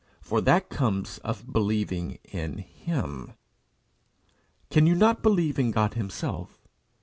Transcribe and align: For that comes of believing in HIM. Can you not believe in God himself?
For 0.19 0.41
that 0.41 0.69
comes 0.69 1.19
of 1.19 1.53
believing 1.53 2.17
in 2.23 2.57
HIM. 2.57 3.33
Can 4.71 4.87
you 4.87 4.95
not 4.95 5.21
believe 5.21 5.59
in 5.59 5.69
God 5.69 5.93
himself? 5.93 6.59